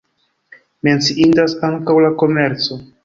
Menciindas 0.87 1.53
ankaŭ 1.69 1.99
la 2.07 2.11
komerco. 2.23 2.81